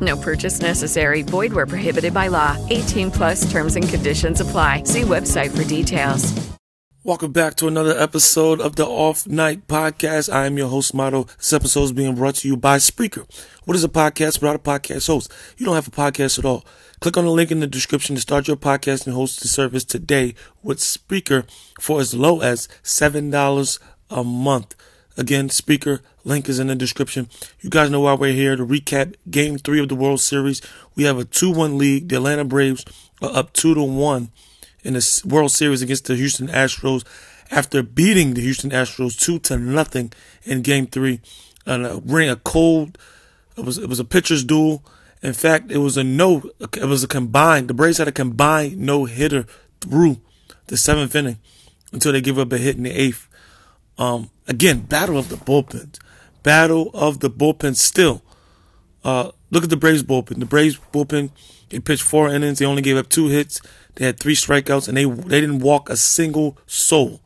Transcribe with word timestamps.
No 0.00 0.16
purchase 0.16 0.60
necessary. 0.60 1.22
Void 1.22 1.52
where 1.52 1.66
prohibited 1.66 2.12
by 2.12 2.28
law. 2.28 2.56
18 2.68 3.10
plus 3.10 3.50
terms 3.50 3.76
and 3.76 3.88
conditions 3.88 4.40
apply. 4.40 4.82
See 4.84 5.02
website 5.02 5.56
for 5.56 5.64
details. 5.64 6.48
Welcome 7.04 7.32
back 7.32 7.54
to 7.54 7.68
another 7.68 7.98
episode 7.98 8.60
of 8.60 8.76
the 8.76 8.84
Off 8.84 9.26
Night 9.26 9.66
Podcast. 9.66 10.30
I 10.30 10.44
am 10.44 10.58
your 10.58 10.68
host, 10.68 10.92
Motto. 10.92 11.24
This 11.38 11.54
episode 11.54 11.84
is 11.84 11.92
being 11.92 12.14
brought 12.16 12.34
to 12.34 12.48
you 12.48 12.54
by 12.54 12.76
Spreaker. 12.76 13.24
What 13.64 13.76
is 13.76 13.84
a 13.84 13.88
podcast 13.88 14.42
without 14.42 14.56
a 14.56 14.58
podcast 14.58 15.06
host? 15.06 15.32
You 15.56 15.64
don't 15.64 15.74
have 15.74 15.88
a 15.88 15.90
podcast 15.90 16.38
at 16.38 16.44
all. 16.44 16.66
Click 17.00 17.16
on 17.16 17.24
the 17.24 17.30
link 17.30 17.50
in 17.50 17.60
the 17.60 17.66
description 17.66 18.16
to 18.16 18.20
start 18.20 18.46
your 18.46 18.58
podcast 18.58 19.06
and 19.06 19.14
host 19.14 19.40
the 19.40 19.48
service 19.48 19.84
today 19.84 20.34
with 20.62 20.80
Spreaker 20.80 21.48
for 21.80 21.98
as 21.98 22.12
low 22.12 22.40
as 22.40 22.68
$7 22.82 23.78
a 24.10 24.24
month. 24.24 24.74
Again, 25.18 25.48
Spreaker 25.48 25.98
link 26.24 26.48
is 26.48 26.60
in 26.60 26.68
the 26.68 26.76
description. 26.76 27.28
You 27.60 27.70
guys 27.70 27.90
know 27.90 28.00
why 28.00 28.14
we're 28.14 28.32
here 28.32 28.54
to 28.54 28.64
recap 28.64 29.16
game 29.28 29.58
three 29.58 29.80
of 29.80 29.88
the 29.88 29.96
World 29.96 30.20
Series. 30.20 30.62
We 30.94 31.02
have 31.04 31.18
a 31.18 31.24
2-1 31.24 31.76
lead. 31.76 32.08
The 32.08 32.16
Atlanta 32.16 32.44
Braves 32.44 32.84
are 33.20 33.34
up 33.34 33.52
2 33.52 33.74
to 33.74 33.82
1 33.82 34.30
in 34.84 34.94
the 34.94 35.22
World 35.26 35.50
Series 35.50 35.82
against 35.82 36.04
the 36.04 36.14
Houston 36.14 36.46
Astros 36.46 37.04
after 37.50 37.82
beating 37.82 38.34
the 38.34 38.42
Houston 38.42 38.70
Astros 38.70 39.18
2 39.18 39.40
to 39.40 39.58
nothing 39.58 40.12
in 40.44 40.62
game 40.62 40.86
three. 40.86 41.20
And 41.66 41.84
a 41.84 42.00
ring 42.04 42.30
a 42.30 42.36
cold, 42.36 42.96
it 43.56 43.64
was, 43.64 43.76
it 43.76 43.88
was 43.88 43.98
a 43.98 44.04
pitcher's 44.04 44.44
duel. 44.44 44.84
In 45.20 45.32
fact, 45.32 45.72
it 45.72 45.78
was 45.78 45.96
a 45.96 46.04
no, 46.04 46.48
it 46.60 46.84
was 46.84 47.02
a 47.02 47.08
combined, 47.08 47.66
the 47.66 47.74
Braves 47.74 47.98
had 47.98 48.06
a 48.06 48.12
combined 48.12 48.78
no 48.78 49.06
hitter 49.06 49.46
through 49.80 50.20
the 50.68 50.76
seventh 50.76 51.16
inning 51.16 51.38
until 51.92 52.12
they 52.12 52.20
give 52.20 52.38
up 52.38 52.52
a 52.52 52.58
hit 52.58 52.76
in 52.76 52.84
the 52.84 52.92
eighth. 52.92 53.26
Um, 53.98 54.30
again, 54.48 54.80
battle 54.80 55.18
of 55.18 55.28
the 55.28 55.36
bullpens. 55.36 55.98
Battle 56.42 56.90
of 56.94 57.20
the 57.20 57.30
bullpen 57.30 57.76
still. 57.76 58.22
Uh, 59.04 59.30
look 59.50 59.64
at 59.64 59.70
the 59.70 59.76
Braves 59.76 60.02
bullpen. 60.02 60.40
The 60.40 60.46
Braves 60.46 60.78
bullpen, 60.92 61.30
they 61.68 61.78
pitched 61.78 62.02
four 62.02 62.28
innings. 62.28 62.58
They 62.58 62.66
only 62.66 62.82
gave 62.82 62.96
up 62.96 63.08
two 63.08 63.28
hits. 63.28 63.60
They 63.94 64.06
had 64.06 64.18
three 64.18 64.34
strikeouts 64.34 64.88
and 64.88 64.96
they, 64.96 65.04
they 65.04 65.40
didn't 65.40 65.60
walk 65.60 65.90
a 65.90 65.96
single 65.96 66.58
soul. 66.66 67.20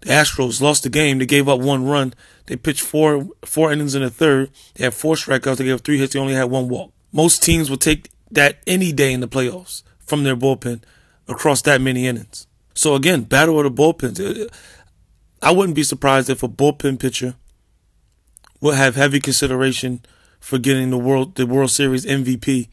The 0.00 0.10
Astros 0.10 0.60
lost 0.60 0.82
the 0.82 0.88
game. 0.88 1.18
They 1.18 1.26
gave 1.26 1.48
up 1.48 1.60
one 1.60 1.84
run. 1.84 2.14
They 2.46 2.56
pitched 2.56 2.80
four, 2.80 3.28
four 3.44 3.70
innings 3.70 3.94
in 3.94 4.02
the 4.02 4.10
third. 4.10 4.50
They 4.74 4.84
had 4.84 4.94
four 4.94 5.14
strikeouts. 5.14 5.58
They 5.58 5.64
gave 5.64 5.74
up 5.74 5.80
three 5.82 5.98
hits. 5.98 6.14
They 6.14 6.18
only 6.20 6.34
had 6.34 6.44
one 6.44 6.68
walk. 6.68 6.92
Most 7.12 7.42
teams 7.42 7.70
would 7.70 7.80
take 7.80 8.10
that 8.30 8.60
any 8.66 8.92
day 8.92 9.12
in 9.12 9.20
the 9.20 9.28
playoffs 9.28 9.82
from 9.98 10.24
their 10.24 10.36
bullpen 10.36 10.82
across 11.28 11.60
that 11.62 11.80
many 11.80 12.06
innings. 12.06 12.46
So 12.74 12.94
again, 12.94 13.22
battle 13.22 13.58
of 13.58 13.64
the 13.64 13.82
bullpens. 13.82 14.18
I 15.42 15.52
wouldn't 15.52 15.76
be 15.76 15.82
surprised 15.82 16.28
if 16.28 16.42
a 16.42 16.48
bullpen 16.48 16.98
pitcher 17.00 17.34
will 18.60 18.74
have 18.74 18.94
heavy 18.94 19.20
consideration 19.20 20.02
for 20.38 20.58
getting 20.58 20.90
the 20.90 20.98
world 20.98 21.34
the 21.36 21.46
World 21.46 21.70
Series 21.70 22.04
MVP 22.04 22.68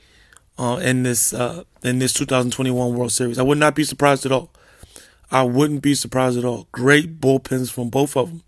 uh, 0.57 0.79
in 0.81 1.03
this 1.03 1.33
uh, 1.33 1.63
in 1.83 1.99
this 1.99 2.13
2021 2.13 2.93
World 2.93 3.11
Series. 3.11 3.39
I 3.39 3.43
would 3.43 3.57
not 3.57 3.75
be 3.75 3.83
surprised 3.83 4.25
at 4.25 4.31
all. 4.31 4.51
I 5.31 5.43
wouldn't 5.43 5.81
be 5.81 5.95
surprised 5.95 6.37
at 6.37 6.45
all. 6.45 6.67
Great 6.71 7.19
bullpens 7.19 7.71
from 7.71 7.89
both 7.89 8.15
of 8.15 8.29
them. 8.29 8.43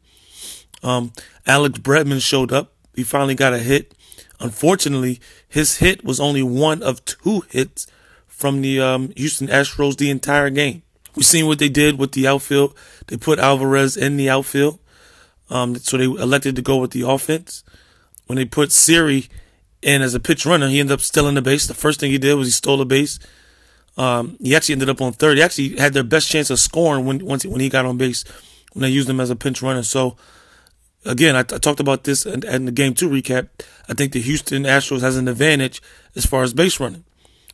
Um, 0.81 1.13
Alex 1.46 1.79
Bregman 1.79 2.22
showed 2.22 2.52
up. 2.52 2.74
He 2.96 3.03
finally 3.03 3.35
got 3.35 3.53
a 3.53 3.59
hit. 3.59 3.94
Unfortunately, 4.40 5.19
his 5.47 5.78
hit 5.78 6.03
was 6.06 6.19
only 6.19 6.41
one 6.41 6.81
of 6.81 7.03
two 7.03 7.41
hits 7.50 7.88
from 8.28 8.62
the 8.62 8.79
um, 8.79 9.12
Houston 9.18 9.47
Astros 9.47 9.97
the 9.97 10.09
entire 10.09 10.50
game. 10.50 10.84
We've 11.19 11.25
seen 11.25 11.47
what 11.47 11.59
they 11.59 11.68
did 11.68 12.00
with 12.00 12.13
the 12.13 12.28
outfield. 12.28 12.74
They 13.07 13.18
put 13.18 13.40
Alvarez 13.40 13.97
in 13.97 14.16
the 14.16 14.30
outfield. 14.30 14.80
Um, 15.50 15.75
so 15.75 15.97
they 15.97 16.06
elected 16.06 16.56
to 16.56 16.62
go 16.62 16.78
with 16.78 16.91
the 16.91 17.02
offense. 17.02 17.62
When 18.28 18.38
they 18.38 18.46
put 18.46 18.72
Siri 18.72 19.28
in 19.81 20.02
as 20.02 20.13
a 20.13 20.22
pitch 20.22 20.46
runner, 20.46 20.69
he 20.69 20.79
ended 20.79 20.94
up 20.94 21.02
stealing 21.02 21.35
the 21.35 21.41
base. 21.41 21.68
The 21.68 21.74
first 21.74 22.00
thing 22.00 22.09
he 22.09 22.18
did 22.18 22.35
was 22.35 22.47
he 22.47 22.52
stole 22.53 22.78
the 22.78 22.85
base. 22.85 23.19
Um, 23.97 24.38
he 24.40 24.56
actually 24.56 24.75
ended 24.75 24.88
up 24.88 25.02
on 25.02 25.12
third. 25.12 25.35
He 25.35 25.44
actually 25.44 25.75
had 25.75 25.91
their 25.91 26.06
best 26.06 26.29
chance 26.29 26.50
of 26.52 26.58
scoring 26.58 27.06
when 27.06 27.25
once 27.25 27.46
when 27.46 27.59
he 27.59 27.68
got 27.68 27.85
on 27.85 27.97
base 27.97 28.24
when 28.72 28.84
they 28.84 28.90
used 28.90 29.09
him 29.09 29.19
as 29.19 29.29
a 29.29 29.35
pinch 29.35 29.62
runner. 29.62 29.84
So 29.84 30.16
again, 31.03 31.35
I, 31.35 31.40
I 31.40 31.44
talked 31.44 31.81
about 31.81 32.06
this 32.06 32.25
in, 32.25 32.46
in, 32.46 32.63
the 32.63 32.72
game 32.72 32.94
two 32.94 33.09
recap. 33.09 33.50
I 33.90 33.94
think 33.94 34.13
the 34.13 34.22
Houston 34.22 34.63
Astros 34.63 35.02
has 35.02 35.18
an 35.18 35.28
advantage 35.28 35.81
as 36.16 36.25
far 36.25 36.44
as 36.44 36.53
base 36.53 36.79
running. 36.79 37.03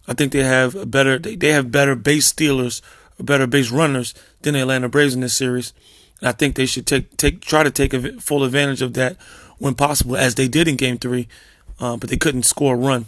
I 0.07 0.13
think 0.13 0.33
they 0.33 0.43
have 0.43 0.75
a 0.75 0.85
better 0.85 1.17
they, 1.17 1.35
they 1.35 1.49
have 1.49 1.71
better 1.71 1.95
base 1.95 2.27
stealers 2.27 2.83
better 3.23 3.47
base 3.47 3.71
runners 3.71 4.13
than 4.41 4.53
the 4.53 4.61
Atlanta 4.61 4.89
Braves 4.89 5.13
in 5.13 5.21
this 5.21 5.33
series. 5.33 5.73
And 6.19 6.29
I 6.29 6.31
think 6.31 6.55
they 6.55 6.65
should 6.65 6.85
take 6.85 7.15
take 7.17 7.41
try 7.41 7.63
to 7.63 7.71
take 7.71 7.93
a, 7.93 8.19
full 8.21 8.43
advantage 8.43 8.81
of 8.81 8.93
that 8.93 9.17
when 9.57 9.75
possible, 9.75 10.17
as 10.17 10.35
they 10.35 10.47
did 10.47 10.67
in 10.67 10.75
Game 10.75 10.97
Three, 10.97 11.27
uh, 11.79 11.97
but 11.97 12.09
they 12.09 12.17
couldn't 12.17 12.43
score 12.43 12.75
a 12.75 12.77
run. 12.77 13.07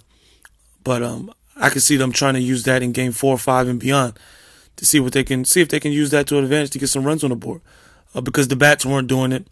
But 0.83 1.03
um, 1.03 1.33
I 1.55 1.69
can 1.69 1.81
see 1.81 1.97
them 1.97 2.11
trying 2.11 2.35
to 2.35 2.39
use 2.39 2.63
that 2.63 2.83
in 2.83 2.91
Game 2.91 3.11
Four, 3.11 3.37
Five, 3.37 3.67
and 3.67 3.79
beyond 3.79 4.17
to 4.77 4.85
see 4.85 4.99
what 4.99 5.13
they 5.13 5.23
can 5.23 5.43
see 5.43 5.61
if 5.61 5.69
they 5.69 5.79
can 5.79 5.91
use 5.91 6.11
that 6.11 6.27
to 6.27 6.37
advantage 6.37 6.71
to 6.71 6.79
get 6.79 6.87
some 6.87 7.03
runs 7.03 7.23
on 7.23 7.31
the 7.31 7.35
board. 7.35 7.61
Uh, 8.15 8.21
because 8.21 8.47
the 8.47 8.55
bats 8.55 8.85
weren't 8.85 9.07
doing 9.07 9.31
it. 9.31 9.47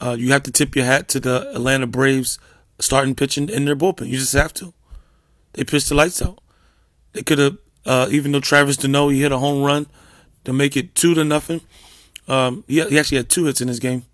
Uh, 0.00 0.16
you 0.18 0.32
have 0.32 0.42
to 0.44 0.50
tip 0.50 0.74
your 0.74 0.86
hat 0.86 1.06
to 1.08 1.20
the 1.20 1.50
Atlanta 1.54 1.86
Braves 1.86 2.38
starting 2.78 3.14
pitching 3.14 3.48
in 3.48 3.66
their 3.66 3.76
bullpen. 3.76 4.08
You 4.08 4.16
just 4.16 4.32
have 4.32 4.54
to. 4.54 4.72
They 5.52 5.64
pitched 5.64 5.90
the 5.90 5.94
lights 5.94 6.22
out. 6.22 6.40
They 7.12 7.22
could 7.22 7.38
have 7.38 7.58
uh, 7.86 8.08
even 8.10 8.32
though 8.32 8.40
Travis 8.40 8.76
d'Arnaud 8.76 9.08
he 9.10 9.22
hit 9.22 9.32
a 9.32 9.38
home 9.38 9.62
run 9.62 9.86
to 10.44 10.52
make 10.52 10.76
it 10.76 10.94
two 10.94 11.14
to 11.14 11.24
nothing. 11.24 11.60
Um, 12.28 12.64
he, 12.66 12.82
he 12.84 12.98
actually 12.98 13.18
had 13.18 13.28
two 13.28 13.44
hits 13.44 13.60
in 13.60 13.68
this 13.68 13.78
game 13.78 14.04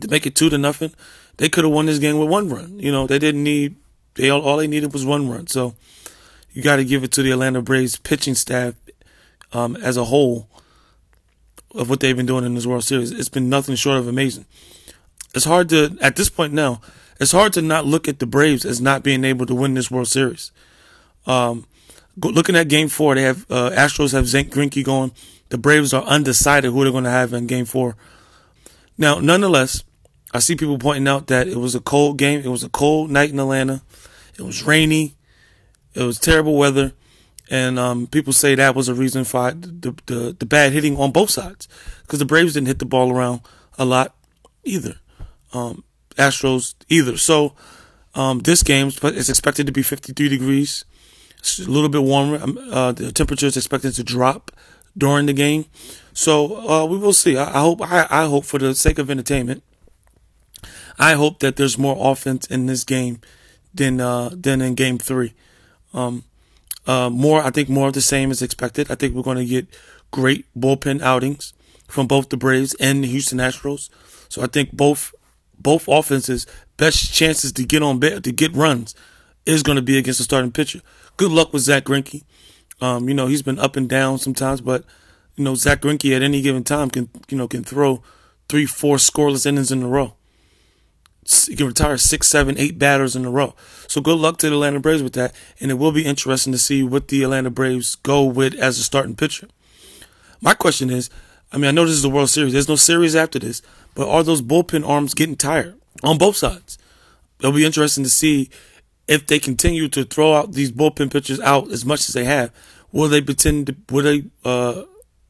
to 0.00 0.08
make 0.08 0.26
it 0.26 0.34
two 0.34 0.50
to 0.50 0.58
nothing. 0.58 0.92
They 1.36 1.48
could 1.48 1.64
have 1.64 1.72
won 1.72 1.86
this 1.86 1.98
game 1.98 2.18
with 2.18 2.28
one 2.28 2.48
run. 2.48 2.78
You 2.78 2.92
know, 2.92 3.06
they 3.06 3.18
didn't 3.18 3.42
need. 3.42 3.76
They 4.14 4.30
all, 4.30 4.42
all 4.42 4.56
they 4.56 4.66
needed 4.66 4.92
was 4.92 5.06
one 5.06 5.28
run. 5.28 5.46
So 5.46 5.74
you 6.52 6.62
got 6.62 6.76
to 6.76 6.84
give 6.84 7.04
it 7.04 7.12
to 7.12 7.22
the 7.22 7.30
Atlanta 7.30 7.62
Braves 7.62 7.96
pitching 7.96 8.34
staff 8.34 8.74
um, 9.52 9.76
as 9.76 9.96
a 9.96 10.04
whole 10.04 10.48
of 11.74 11.88
what 11.88 12.00
they've 12.00 12.16
been 12.16 12.26
doing 12.26 12.44
in 12.44 12.54
this 12.54 12.66
World 12.66 12.84
Series. 12.84 13.12
It's 13.12 13.28
been 13.28 13.48
nothing 13.48 13.76
short 13.76 13.98
of 13.98 14.08
amazing. 14.08 14.46
It's 15.34 15.44
hard 15.44 15.68
to 15.68 15.96
at 16.00 16.16
this 16.16 16.28
point 16.28 16.52
now. 16.52 16.80
It's 17.20 17.32
hard 17.32 17.52
to 17.54 17.62
not 17.62 17.84
look 17.84 18.06
at 18.08 18.20
the 18.20 18.26
Braves 18.26 18.64
as 18.64 18.80
not 18.80 19.02
being 19.02 19.24
able 19.24 19.44
to 19.46 19.54
win 19.54 19.74
this 19.74 19.90
World 19.90 20.08
Series. 20.08 20.52
Um, 21.26 21.66
looking 22.20 22.56
at 22.56 22.68
Game 22.68 22.88
Four, 22.88 23.14
they 23.14 23.22
have 23.22 23.46
uh, 23.50 23.70
Astros 23.70 24.12
have 24.12 24.26
Zack 24.26 24.46
Greinke 24.46 24.84
going. 24.84 25.12
The 25.48 25.58
Braves 25.58 25.94
are 25.94 26.02
undecided 26.02 26.72
who 26.72 26.82
they're 26.82 26.92
going 26.92 27.04
to 27.04 27.10
have 27.10 27.32
in 27.32 27.46
Game 27.46 27.64
Four. 27.64 27.96
Now, 28.96 29.20
nonetheless, 29.20 29.84
I 30.32 30.40
see 30.40 30.56
people 30.56 30.78
pointing 30.78 31.08
out 31.08 31.28
that 31.28 31.48
it 31.48 31.56
was 31.56 31.74
a 31.74 31.80
cold 31.80 32.18
game. 32.18 32.40
It 32.40 32.48
was 32.48 32.64
a 32.64 32.68
cold 32.68 33.10
night 33.10 33.30
in 33.30 33.40
Atlanta. 33.40 33.82
It 34.38 34.42
was 34.42 34.62
rainy. 34.62 35.14
It 35.94 36.02
was 36.02 36.18
terrible 36.18 36.56
weather, 36.56 36.92
and 37.50 37.78
um, 37.78 38.06
people 38.06 38.32
say 38.32 38.54
that 38.54 38.76
was 38.76 38.88
a 38.88 38.94
reason 38.94 39.24
for 39.24 39.50
the, 39.52 39.94
the, 40.06 40.36
the 40.38 40.46
bad 40.46 40.72
hitting 40.72 40.96
on 40.96 41.12
both 41.12 41.30
sides 41.30 41.66
because 42.02 42.18
the 42.18 42.24
Braves 42.24 42.54
didn't 42.54 42.68
hit 42.68 42.78
the 42.78 42.84
ball 42.84 43.10
around 43.10 43.40
a 43.78 43.84
lot 43.84 44.14
either. 44.64 44.96
Um, 45.52 45.82
Astros 46.16 46.74
either. 46.88 47.16
So 47.16 47.54
um, 48.14 48.40
this 48.40 48.62
game 48.62 48.88
is 48.88 49.30
expected 49.30 49.66
to 49.66 49.72
be 49.72 49.82
53 49.82 50.28
degrees. 50.28 50.84
It's 51.38 51.58
a 51.58 51.70
little 51.70 51.88
bit 51.88 52.02
warmer. 52.02 52.42
Um, 52.42 52.58
uh, 52.70 52.92
the 52.92 53.12
temperature 53.12 53.46
is 53.46 53.56
expected 53.56 53.94
to 53.94 54.04
drop 54.04 54.50
during 54.96 55.26
the 55.26 55.32
game, 55.32 55.66
so 56.12 56.68
uh, 56.68 56.84
we 56.84 56.98
will 56.98 57.12
see. 57.12 57.36
I, 57.36 57.58
I 57.58 57.60
hope. 57.60 57.80
I, 57.82 58.06
I, 58.10 58.26
hope 58.26 58.44
for 58.44 58.58
the 58.58 58.74
sake 58.74 58.98
of 58.98 59.10
entertainment, 59.10 59.62
I 60.98 61.14
hope 61.14 61.38
that 61.40 61.56
there's 61.56 61.78
more 61.78 61.96
offense 61.98 62.46
in 62.46 62.66
this 62.66 62.84
game 62.84 63.20
than 63.72 64.00
uh, 64.00 64.30
than 64.32 64.60
in 64.60 64.74
Game 64.74 64.98
Three. 64.98 65.34
Um, 65.94 66.24
uh, 66.86 67.10
more, 67.10 67.42
I 67.42 67.50
think 67.50 67.68
more 67.68 67.88
of 67.88 67.94
the 67.94 68.00
same 68.00 68.30
is 68.30 68.42
expected. 68.42 68.90
I 68.90 68.94
think 68.94 69.14
we're 69.14 69.22
going 69.22 69.36
to 69.36 69.44
get 69.44 69.68
great 70.10 70.46
bullpen 70.58 71.02
outings 71.02 71.52
from 71.86 72.06
both 72.06 72.30
the 72.30 72.36
Braves 72.36 72.74
and 72.80 73.04
the 73.04 73.08
Houston 73.08 73.38
Astros. 73.38 73.90
So 74.28 74.42
I 74.42 74.46
think 74.46 74.72
both 74.72 75.14
both 75.58 75.88
offenses 75.88 76.46
best 76.76 77.12
chances 77.12 77.52
to 77.52 77.64
get 77.64 77.82
on 77.82 78.00
to 78.00 78.32
get 78.32 78.54
runs 78.54 78.94
is 79.46 79.62
going 79.62 79.76
to 79.76 79.82
be 79.82 79.98
against 79.98 80.18
the 80.18 80.24
starting 80.24 80.52
pitcher. 80.52 80.80
Good 81.16 81.30
luck 81.30 81.52
with 81.52 81.62
Zack 81.62 81.84
Greinke. 81.84 82.24
Um, 82.80 83.08
you 83.08 83.14
know 83.14 83.26
he's 83.26 83.42
been 83.42 83.58
up 83.58 83.76
and 83.76 83.88
down 83.88 84.18
sometimes, 84.18 84.60
but 84.60 84.84
you 85.36 85.44
know 85.44 85.54
Zack 85.54 85.80
Greinke 85.80 86.14
at 86.14 86.22
any 86.22 86.42
given 86.42 86.64
time 86.64 86.90
can 86.90 87.08
you 87.28 87.36
know 87.36 87.48
can 87.48 87.64
throw 87.64 88.02
three, 88.48 88.66
four 88.66 88.96
scoreless 88.96 89.46
innings 89.46 89.72
in 89.72 89.82
a 89.82 89.88
row. 89.88 90.14
He 91.46 91.56
can 91.56 91.66
retire 91.66 91.98
six, 91.98 92.26
seven, 92.28 92.56
eight 92.56 92.78
batters 92.78 93.14
in 93.14 93.26
a 93.26 93.30
row. 93.30 93.54
So 93.86 94.00
good 94.00 94.18
luck 94.18 94.38
to 94.38 94.48
the 94.48 94.54
Atlanta 94.54 94.80
Braves 94.80 95.02
with 95.02 95.12
that, 95.14 95.34
and 95.60 95.70
it 95.70 95.74
will 95.74 95.92
be 95.92 96.06
interesting 96.06 96.52
to 96.52 96.58
see 96.58 96.82
what 96.82 97.08
the 97.08 97.22
Atlanta 97.22 97.50
Braves 97.50 97.96
go 97.96 98.24
with 98.24 98.54
as 98.54 98.78
a 98.78 98.82
starting 98.82 99.14
pitcher. 99.14 99.48
My 100.40 100.54
question 100.54 100.88
is, 100.88 101.10
I 101.52 101.58
mean, 101.58 101.66
I 101.66 101.70
know 101.72 101.84
this 101.84 101.94
is 101.94 102.02
the 102.02 102.08
World 102.10 102.30
Series. 102.30 102.54
There's 102.54 102.68
no 102.68 102.76
series 102.76 103.14
after 103.14 103.38
this, 103.38 103.60
but 103.94 104.08
are 104.08 104.22
those 104.22 104.40
bullpen 104.40 104.88
arms 104.88 105.12
getting 105.12 105.36
tired 105.36 105.74
on 106.02 106.16
both 106.16 106.36
sides? 106.36 106.78
It'll 107.40 107.52
be 107.52 107.66
interesting 107.66 108.04
to 108.04 108.10
see 108.10 108.48
if 109.08 109.26
they 109.26 109.38
continue 109.38 109.88
to 109.88 110.04
throw 110.04 110.34
out 110.34 110.52
these 110.52 110.70
bullpen 110.70 111.10
pitchers 111.10 111.40
out 111.40 111.72
as 111.72 111.84
much 111.84 112.08
as 112.08 112.14
they 112.14 112.24
have. 112.24 112.52
Will 112.92 113.08
they 113.08 113.20
pretend? 113.20 113.66
To, 113.66 113.76
will 113.90 114.04
they 114.04 114.24
uh, 114.44 114.84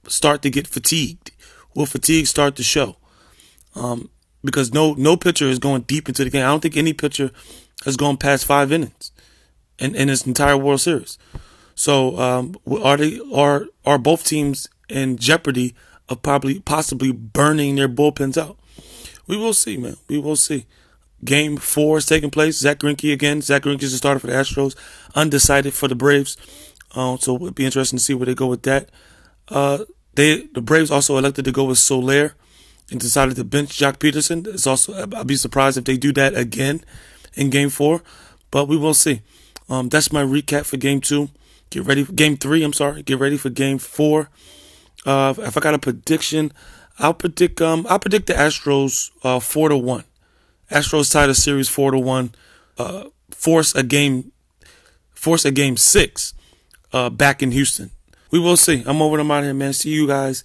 start 0.07 0.43
to 0.43 0.51
get 0.51 0.67
fatigued? 0.67 1.31
Will 1.75 1.87
fatigue 1.87 2.27
start 2.27 2.57
to 2.57 2.63
show? 2.63 2.97
Um, 3.75 4.11
because 4.45 4.73
no 4.73 4.95
no 4.95 5.17
pitcher 5.17 5.47
is 5.47 5.59
going 5.59 5.83
deep 5.83 6.09
into 6.09 6.25
the 6.25 6.31
game. 6.31 6.45
I 6.45 6.49
don't 6.49 6.61
think 6.61 6.77
any 6.77 6.93
pitcher 6.93 7.31
has 7.85 7.97
gone 7.97 8.17
past 8.17 8.45
five 8.45 8.73
innings 8.73 9.13
in, 9.79 9.95
in 9.95 10.09
this 10.09 10.27
entire 10.27 10.57
World 10.57 10.81
Series. 10.81 11.19
So 11.75 12.19
um, 12.19 12.57
are 12.83 12.97
they 12.97 13.21
are 13.33 13.67
are 13.87 13.99
both 13.99 14.25
teams 14.25 14.69
in 14.89 15.17
jeopardy 15.17 15.75
of 16.09 16.23
probably 16.23 16.61
possibly 16.61 17.13
burning 17.13 17.77
their 17.77 17.89
bullpens 17.89 18.37
out. 18.37 18.59
We 19.27 19.37
will 19.37 19.55
see, 19.55 19.77
man. 19.77 19.97
We 20.09 20.19
will 20.19 20.37
see. 20.37 20.67
Game 21.25 21.57
four 21.57 21.99
is 21.99 22.07
taking 22.07 22.31
place. 22.31 22.59
Zack 22.59 22.79
Greinke 22.79 23.13
again. 23.13 23.41
Zack 23.41 23.63
Greinke 23.63 23.83
is 23.83 23.93
the 23.93 23.99
starter 23.99 24.21
for 24.21 24.29
the 24.29 24.33
Astros. 24.33 24.77
Undecided 25.15 25.75
for 25.75 25.89
the 25.89 25.95
Braves. 25.95 26.37
Um, 26.95 27.19
so 27.19 27.35
it'll 27.37 27.51
be 27.51 27.65
interesting 27.65 27.99
to 27.99 28.05
see 28.05 28.15
where 28.15 28.27
they 28.27 28.35
go 28.35 28.47
with 28.47 28.63
that. 28.63 28.91
Uh, 29.49 29.85
they 30.15 30.47
the 30.55 30.61
Braves 30.61 30.91
also 30.91 31.19
elected 31.19 31.45
to 31.45 31.53
go 31.53 31.65
with 31.65 31.79
Soler 31.79 32.35
and 32.91 33.01
decided 33.01 33.37
to 33.37 33.45
bench 33.45 33.79
Joc 33.79 33.99
Pederson. 33.99 34.47
It's 34.47 34.67
also 34.67 34.95
I'd 34.95 35.27
be 35.27 35.37
surprised 35.37 35.77
if 35.77 35.85
they 35.85 35.97
do 35.97 36.13
that 36.13 36.37
again 36.37 36.83
in 37.35 37.51
Game 37.51 37.71
Four, 37.71 38.03
but 38.51 38.67
we 38.67 38.77
will 38.77 38.95
see. 38.95 39.23
Um, 39.69 39.89
that's 39.89 40.13
my 40.13 40.23
recap 40.23 40.65
for 40.67 40.77
Game 40.77 41.01
Two. 41.01 41.31
Get 41.71 41.85
ready 41.85 42.05
for 42.05 42.13
Game 42.13 42.37
Three. 42.37 42.63
I'm 42.63 42.73
sorry. 42.73 43.03
Get 43.03 43.19
ready 43.19 43.37
for 43.37 43.51
Game 43.51 43.79
Four. 43.79 44.31
Uh, 45.05 45.35
if 45.39 45.57
I 45.57 45.61
got 45.61 45.75
a 45.75 45.79
prediction, 45.79 46.53
I'll 46.99 47.15
predict 47.15 47.61
um 47.61 47.87
I'll 47.89 47.99
predict 47.99 48.27
the 48.27 48.35
Astros 48.35 49.11
uh 49.23 49.41
four 49.41 49.69
to 49.69 49.77
one. 49.77 50.05
Astros 50.71 51.13
tie 51.13 51.27
the 51.27 51.35
series 51.35 51.69
four 51.69 51.91
to 51.91 51.99
one. 51.99 52.35
Uh, 52.77 53.05
force 53.31 53.75
a 53.75 53.83
game, 53.83 54.33
force 55.11 55.45
a 55.45 55.51
game 55.51 55.77
six, 55.77 56.35
uh, 56.93 57.11
back 57.11 57.43
in 57.43 57.51
Houston. 57.53 57.91
We 58.31 58.39
will 58.39 58.57
see. 58.57 58.83
I'm 58.87 59.01
over 59.03 59.17
them 59.17 59.31
out 59.31 59.45
here, 59.45 59.55
man. 59.55 59.73
See 59.73 59.91
you 59.91 60.07
guys 60.07 60.45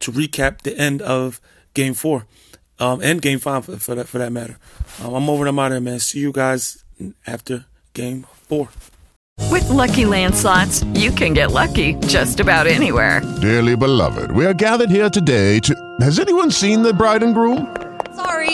to 0.00 0.12
recap 0.12 0.62
the 0.62 0.76
end 0.76 1.00
of 1.02 1.40
Game 1.74 1.94
Four, 1.94 2.26
um, 2.78 3.00
and 3.02 3.22
Game 3.22 3.38
Five 3.38 3.64
for, 3.66 3.76
for 3.78 3.94
that 3.94 4.08
for 4.08 4.18
that 4.18 4.32
matter. 4.32 4.58
Um, 5.02 5.14
I'm 5.14 5.30
over 5.30 5.44
them 5.44 5.58
out 5.58 5.70
here, 5.70 5.80
man. 5.80 6.00
See 6.00 6.20
you 6.20 6.32
guys 6.32 6.84
after 7.26 7.66
Game 7.92 8.26
Four. 8.48 8.68
With 9.50 9.68
Lucky 9.68 10.06
Land 10.06 10.34
slots, 10.34 10.84
you 10.94 11.10
can 11.10 11.32
get 11.32 11.50
lucky 11.50 11.94
just 12.06 12.40
about 12.40 12.66
anywhere. 12.66 13.20
Dearly 13.40 13.76
beloved, 13.76 14.30
we 14.32 14.46
are 14.46 14.54
gathered 14.54 14.90
here 14.90 15.10
today 15.10 15.60
to. 15.60 15.74
Has 16.00 16.18
anyone 16.18 16.50
seen 16.50 16.82
the 16.82 16.92
bride 16.92 17.22
and 17.22 17.34
groom? 17.34 17.74
Sorry, 18.14 18.53